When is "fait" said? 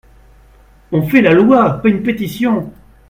1.07-1.21